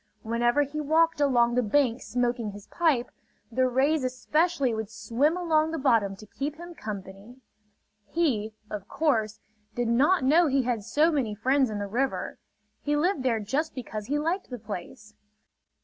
Whenever 0.23 0.63
he 0.63 0.81
walked 0.81 1.21
along 1.21 1.53
the 1.53 1.61
bank 1.61 2.01
smoking 2.01 2.53
his 2.53 2.65
pipe, 2.65 3.11
the 3.51 3.67
rays 3.67 4.03
especially 4.03 4.73
would 4.73 4.89
swim 4.89 5.37
along 5.37 5.69
the 5.69 5.77
bottom 5.77 6.15
to 6.15 6.25
keep 6.25 6.55
him 6.55 6.73
company. 6.73 7.35
He, 8.07 8.55
of 8.71 8.87
course, 8.87 9.41
did 9.75 9.89
not 9.89 10.23
know 10.23 10.47
he 10.47 10.63
had 10.63 10.83
so 10.83 11.11
many 11.11 11.35
friends 11.35 11.69
in 11.69 11.77
the 11.77 11.85
river. 11.85 12.39
He 12.81 12.95
lived 12.97 13.21
there 13.21 13.39
just 13.39 13.75
because 13.75 14.07
he 14.07 14.17
liked 14.17 14.49
the 14.49 14.57
place. 14.57 15.13